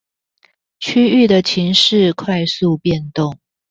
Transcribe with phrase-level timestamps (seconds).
[0.79, 3.37] 區域的情勢快速變動